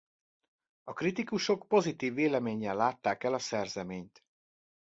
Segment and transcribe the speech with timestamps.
[0.83, 4.23] A kritikusok pozitív véleménnyel látták el a szerzeményt.